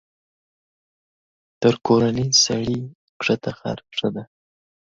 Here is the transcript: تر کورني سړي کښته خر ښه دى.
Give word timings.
تر 1.61 1.73
کورني 1.85 2.27
سړي 2.45 2.79
کښته 3.19 3.51
خر 3.57 3.77
ښه 3.97 4.09
دى. 4.15 4.23